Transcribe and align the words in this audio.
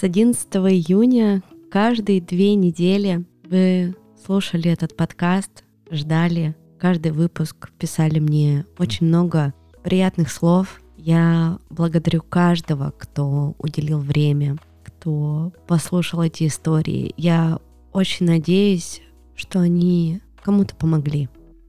С 0.00 0.02
11 0.02 0.48
июня 0.54 1.42
каждые 1.70 2.22
две 2.22 2.54
недели 2.54 3.26
вы 3.44 3.94
слушали 4.24 4.70
этот 4.70 4.96
подкаст, 4.96 5.62
ждали 5.90 6.56
каждый 6.78 7.12
выпуск, 7.12 7.70
писали 7.78 8.18
мне 8.18 8.64
очень 8.78 9.08
много 9.08 9.52
приятных 9.82 10.32
слов. 10.32 10.80
Я 10.96 11.58
благодарю 11.68 12.22
каждого, 12.22 12.94
кто 12.96 13.54
уделил 13.58 13.98
время, 13.98 14.56
кто 14.84 15.52
послушал 15.66 16.22
эти 16.22 16.46
истории. 16.46 17.12
Я 17.18 17.58
очень 17.92 18.24
надеюсь, 18.24 19.02
что 19.34 19.60
они 19.60 20.22
кому-то 20.42 20.74
помогли, 20.76 21.28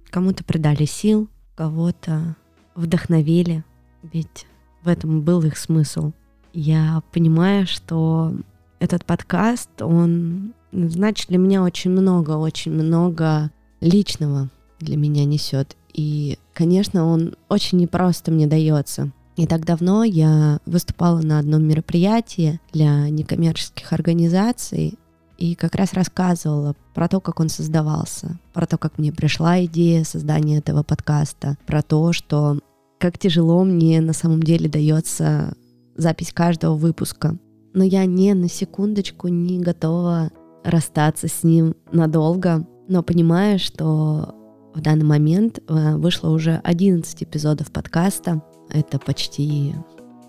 кому-то 0.09 0.45
придали 0.45 0.86
сил, 0.86 1.27
кого-то 1.55 2.38
вдохновили, 2.75 3.66
ведь 4.04 4.48
в 4.84 4.88
этом 4.88 5.20
был 5.20 5.43
их 5.43 5.57
смысл. 5.57 6.14
Я 6.54 7.01
понимаю, 7.11 7.65
что 7.65 8.33
этот 8.79 9.05
подкаст, 9.05 9.69
он 9.82 10.54
значит 10.71 11.29
для 11.29 11.37
меня 11.37 11.64
очень 11.64 11.92
много, 11.92 12.32
очень 12.32 12.71
много 12.71 13.51
личного 13.79 14.50
для 14.79 14.97
меня 14.97 15.25
несет. 15.25 15.75
И, 15.93 16.37
конечно, 16.54 17.06
он 17.06 17.36
очень 17.50 17.78
непросто 17.78 18.32
мне 18.32 18.47
дается. 18.47 19.11
Не 19.37 19.47
так 19.47 19.65
давно 19.65 20.04
я 20.04 20.59
выступала 20.65 21.21
на 21.21 21.39
одном 21.39 21.64
мероприятии 21.64 22.59
для 22.73 23.09
некоммерческих 23.09 23.93
организаций 23.93 24.97
и 25.37 25.56
как 25.56 25.75
раз 25.75 25.93
рассказывала 25.93 26.75
про 26.93 27.07
то, 27.07 27.20
как 27.20 27.39
он 27.39 27.50
создавался, 27.50 28.39
про 28.54 28.68
то, 28.68 28.78
как 28.78 28.97
мне 28.97 29.11
пришла 29.11 29.64
идея 29.65 30.04
создания 30.04 30.57
этого 30.57 30.83
подкаста, 30.83 31.57
про 31.65 31.81
то, 31.81 32.14
что 32.14 32.59
как 33.00 33.17
тяжело 33.17 33.64
мне 33.64 34.02
на 34.02 34.14
самом 34.14 34.44
деле 34.44 34.70
дается 34.70 35.56
запись 35.95 36.31
каждого 36.34 36.75
выпуска. 36.75 37.38
Но 37.73 37.84
я 37.84 38.06
не 38.06 38.34
на 38.34 38.50
секундочку 38.50 39.28
не 39.28 39.59
готова 39.59 40.31
расстаться 40.64 41.28
с 41.28 41.44
ним 41.44 41.75
надолго, 41.92 42.67
но 42.88 43.03
понимаю, 43.03 43.59
что 43.59 44.36
в 44.73 44.81
данный 44.81 45.06
момент 45.06 45.59
э, 45.67 45.95
вышло 45.95 46.30
уже 46.30 46.61
11 46.64 47.23
эпизодов 47.23 47.72
подкаста. 47.72 48.42
Это 48.70 49.00
почти 49.00 49.73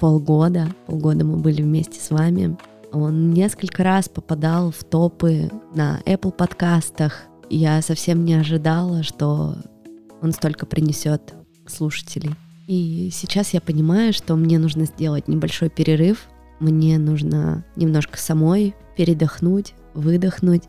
полгода. 0.01 0.69
Полгода 0.87 1.25
мы 1.25 1.39
были 1.39 1.63
вместе 1.63 2.01
с 2.01 2.11
вами. 2.11 2.57
Он 2.93 3.31
несколько 3.31 3.83
раз 3.83 4.09
попадал 4.09 4.71
в 4.71 4.85
топы 4.85 5.51
на 5.75 6.01
Apple 6.05 6.33
подкастах. 6.33 7.23
Я 7.49 7.81
совсем 7.83 8.25
не 8.25 8.35
ожидала, 8.35 9.03
что 9.03 9.57
он 10.21 10.33
столько 10.33 10.67
принесет 10.67 11.35
слушателей. 11.67 12.35
И 12.73 13.11
сейчас 13.13 13.53
я 13.53 13.61
понимаю, 13.61 14.15
что 14.15 14.35
мне 14.35 14.59
нужно 14.59 14.87
сделать 14.87 15.29
небольшой 15.29 15.69
перерыв. 15.69 16.27
Мне 16.59 16.99
нужно 16.99 17.67
немножко 17.77 18.17
самой 18.17 18.75
передохнуть, 18.97 19.75
выдохнуть. 19.93 20.63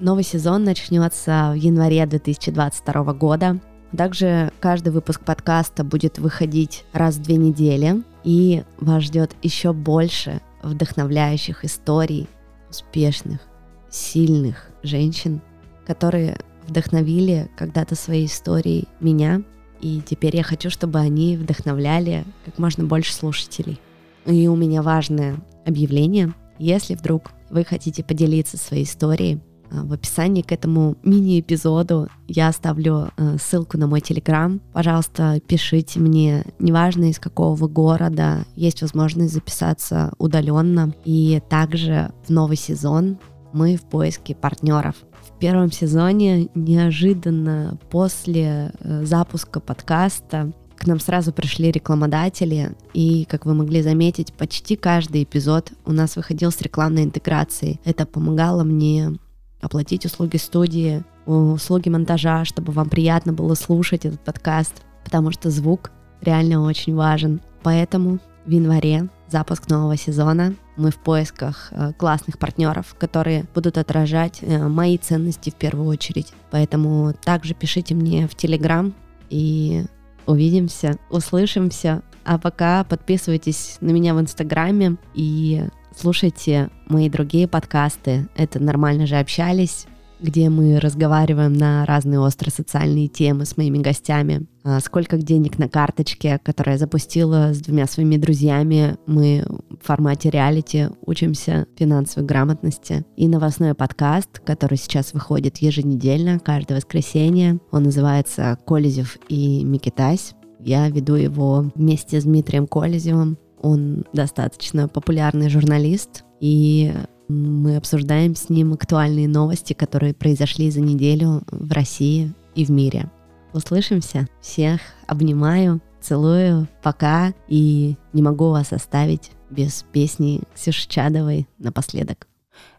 Новый 0.00 0.22
сезон 0.22 0.64
начнется 0.64 1.52
в 1.52 1.54
январе 1.54 2.04
2022 2.04 3.14
года. 3.14 3.58
Также 3.96 4.52
каждый 4.60 4.92
выпуск 4.92 5.22
подкаста 5.24 5.82
будет 5.82 6.18
выходить 6.18 6.84
раз 6.92 7.16
в 7.16 7.22
две 7.22 7.36
недели, 7.36 8.02
и 8.22 8.62
вас 8.78 9.04
ждет 9.04 9.34
еще 9.40 9.72
больше 9.72 10.42
вдохновляющих 10.62 11.64
историй 11.64 12.28
успешных, 12.68 13.40
сильных 13.88 14.68
женщин, 14.82 15.40
которые 15.86 16.36
вдохновили 16.68 17.50
когда-то 17.56 17.94
своей 17.94 18.26
историей 18.26 18.88
меня, 19.00 19.42
и 19.80 20.00
теперь 20.04 20.36
я 20.36 20.42
хочу, 20.42 20.70
чтобы 20.70 20.98
они 20.98 21.36
вдохновляли 21.36 22.24
как 22.44 22.58
можно 22.58 22.84
больше 22.84 23.12
слушателей. 23.12 23.80
И 24.26 24.48
у 24.48 24.56
меня 24.56 24.82
важное 24.82 25.36
объявление. 25.66 26.34
Если 26.58 26.94
вдруг 26.94 27.32
вы 27.50 27.64
хотите 27.64 28.04
поделиться 28.04 28.56
своей 28.58 28.84
историей, 28.84 29.40
а, 29.70 29.84
в 29.84 29.92
описании 29.92 30.42
к 30.42 30.52
этому 30.52 30.96
мини-эпизоду 31.02 32.08
я 32.28 32.48
оставлю 32.48 33.10
э, 33.16 33.36
ссылку 33.40 33.78
на 33.78 33.86
мой 33.86 34.00
телеграм. 34.00 34.60
Пожалуйста, 34.72 35.40
пишите 35.46 36.00
мне, 36.00 36.44
неважно 36.58 37.10
из 37.10 37.18
какого 37.18 37.54
вы 37.54 37.68
города, 37.68 38.44
есть 38.56 38.82
возможность 38.82 39.32
записаться 39.32 40.12
удаленно. 40.18 40.94
И 41.04 41.40
также 41.48 42.12
в 42.26 42.30
новый 42.30 42.56
сезон 42.56 43.18
мы 43.52 43.76
в 43.76 43.82
поиске 43.82 44.34
партнеров. 44.34 44.96
В 45.22 45.38
первом 45.38 45.70
сезоне 45.70 46.48
неожиданно 46.54 47.78
после 47.90 48.72
э, 48.80 49.04
запуска 49.04 49.60
подкаста 49.60 50.52
к 50.76 50.86
нам 50.86 50.98
сразу 50.98 51.32
пришли 51.32 51.70
рекламодатели, 51.70 52.72
и, 52.94 53.26
как 53.26 53.44
вы 53.44 53.54
могли 53.54 53.82
заметить, 53.82 54.32
почти 54.32 54.76
каждый 54.76 55.24
эпизод 55.24 55.72
у 55.84 55.92
нас 55.92 56.16
выходил 56.16 56.50
с 56.50 56.60
рекламной 56.62 57.04
интеграцией. 57.04 57.80
Это 57.84 58.06
помогало 58.06 58.64
мне 58.64 59.12
оплатить 59.60 60.06
услуги 60.06 60.38
студии, 60.38 61.04
услуги 61.26 61.90
монтажа, 61.90 62.46
чтобы 62.46 62.72
вам 62.72 62.88
приятно 62.88 63.34
было 63.34 63.54
слушать 63.54 64.06
этот 64.06 64.20
подкаст, 64.20 64.82
потому 65.04 65.30
что 65.32 65.50
звук 65.50 65.90
реально 66.22 66.62
очень 66.62 66.94
важен. 66.94 67.42
Поэтому 67.62 68.18
в 68.44 68.50
январе 68.50 69.08
запуск 69.28 69.68
нового 69.68 69.96
сезона. 69.96 70.54
Мы 70.76 70.90
в 70.90 70.98
поисках 70.98 71.68
э, 71.70 71.92
классных 71.96 72.38
партнеров, 72.38 72.94
которые 72.98 73.44
будут 73.54 73.78
отражать 73.78 74.38
э, 74.42 74.66
мои 74.66 74.98
ценности 74.98 75.50
в 75.50 75.54
первую 75.54 75.86
очередь. 75.88 76.32
Поэтому 76.50 77.12
также 77.12 77.54
пишите 77.54 77.94
мне 77.94 78.26
в 78.26 78.34
Телеграм 78.34 78.94
и 79.28 79.84
увидимся, 80.26 80.98
услышимся. 81.10 82.02
А 82.24 82.38
пока 82.38 82.84
подписывайтесь 82.84 83.78
на 83.80 83.90
меня 83.90 84.14
в 84.14 84.20
Инстаграме 84.20 84.96
и 85.14 85.64
Слушайте 85.96 86.70
мои 86.86 87.10
другие 87.10 87.48
подкасты. 87.48 88.28
Это 88.36 88.58
«Нормально 88.60 89.06
же 89.06 89.16
общались», 89.16 89.86
где 90.22 90.48
мы 90.48 90.78
разговариваем 90.80 91.52
на 91.52 91.84
разные 91.86 92.20
острые 92.20 92.52
социальные 92.52 93.08
темы 93.08 93.44
с 93.44 93.56
моими 93.56 93.78
гостями. 93.78 94.46
А 94.62 94.80
сколько 94.80 95.16
денег 95.16 95.58
на 95.58 95.68
карточке, 95.68 96.38
которую 96.42 96.74
я 96.74 96.78
запустила 96.78 97.54
с 97.54 97.60
двумя 97.60 97.86
своими 97.86 98.16
друзьями. 98.16 98.96
Мы 99.06 99.44
в 99.80 99.86
формате 99.86 100.30
реалити 100.30 100.88
учимся 101.06 101.66
финансовой 101.76 102.26
грамотности. 102.26 103.04
И 103.16 103.26
новостной 103.28 103.74
подкаст, 103.74 104.40
который 104.40 104.76
сейчас 104.76 105.14
выходит 105.14 105.58
еженедельно, 105.58 106.38
каждое 106.38 106.76
воскресенье. 106.76 107.58
Он 107.70 107.84
называется 107.84 108.58
«Колезев 108.66 109.16
и 109.28 109.64
Микитась». 109.64 110.34
Я 110.58 110.90
веду 110.90 111.14
его 111.14 111.70
вместе 111.74 112.20
с 112.20 112.24
Дмитрием 112.24 112.66
Колезевым. 112.66 113.38
Он 113.62 114.04
достаточно 114.12 114.88
популярный 114.88 115.48
журналист, 115.48 116.24
и 116.40 116.92
мы 117.30 117.76
обсуждаем 117.76 118.34
с 118.34 118.48
ним 118.48 118.72
актуальные 118.72 119.28
новости, 119.28 119.72
которые 119.72 120.14
произошли 120.14 120.70
за 120.70 120.80
неделю 120.80 121.42
в 121.50 121.72
России 121.72 122.32
и 122.54 122.64
в 122.64 122.70
мире. 122.70 123.10
Услышимся. 123.52 124.28
Всех 124.40 124.80
обнимаю, 125.06 125.80
целую, 126.00 126.68
пока. 126.82 127.32
И 127.48 127.96
не 128.12 128.22
могу 128.22 128.50
вас 128.50 128.72
оставить 128.72 129.30
без 129.50 129.84
песни 129.92 130.42
Ксюши 130.54 130.88
Чадовой 130.88 131.48
напоследок. 131.58 132.26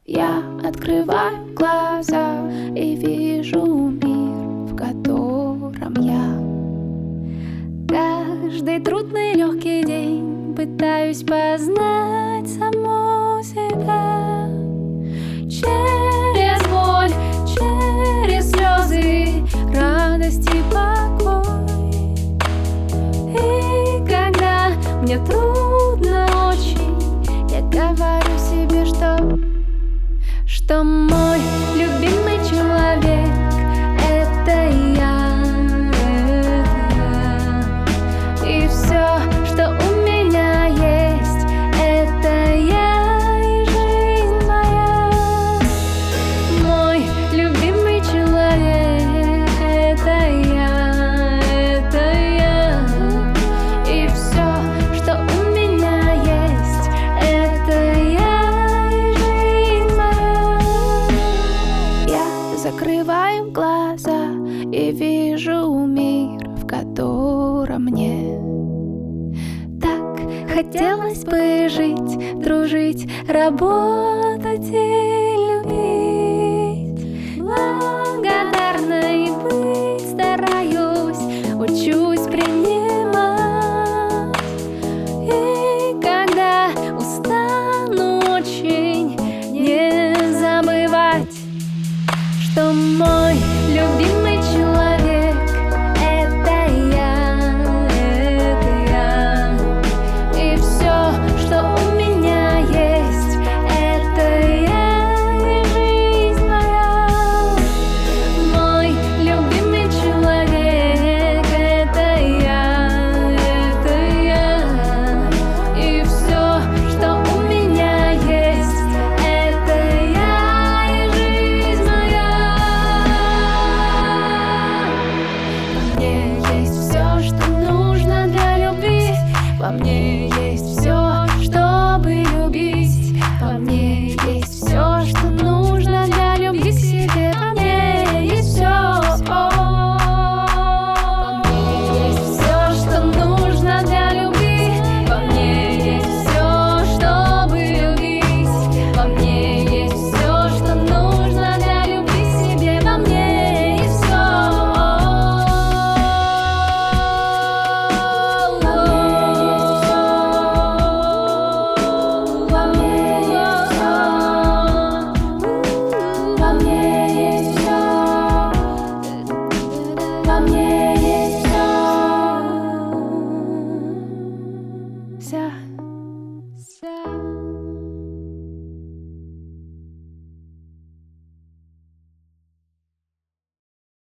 Я 0.06 0.44
открываю 0.64 1.54
глаза 1.54 2.50
и 2.76 2.96
вижу 2.96 3.66
мир, 3.66 4.68
в 4.68 4.76
котором 4.76 5.94
я 6.00 6.42
Каждый 7.88 8.80
трудный 8.80 9.36
легкий 9.36 9.86
день 9.86 10.54
Пытаюсь 10.56 11.24
познать 11.24 12.50
саму 12.50 13.21
себя 13.44 14.48
Через 15.50 16.62
боль, 16.68 17.14
через 17.48 18.52
слезы 18.52 19.44
Радость 19.74 20.48
и 20.48 20.62
покой. 20.72 21.42
И 23.34 24.06
когда 24.08 24.70
мне 25.02 25.18
трудно 25.26 26.26
очень 26.50 27.24
Я 27.50 27.62
говорю 27.62 28.38
себе, 28.38 28.86
что 28.86 29.18
Что 30.46 30.84
мой 30.84 31.40
любимый 31.76 32.21
дура 67.62 67.78
мне. 67.78 68.40
Так 69.82 70.20
хотелось 70.50 71.24
бы 71.24 71.70
жить, 71.70 72.40
дружить, 72.40 73.08
работать 73.28 74.68
и 74.68 75.36
любить. 75.50 77.02
Благодарной 77.38 79.30
быть 79.44 80.02
стараюсь, 80.10 81.24
учусь 81.56 82.26
принимать. 82.28 83.22
И 85.24 85.94
когда 86.02 86.70
устану 86.98 88.22
очень, 88.34 89.16
не 89.52 90.16
забывать, 90.40 91.36
что 92.44 92.74
мой 92.74 93.36
любимый 93.70 94.21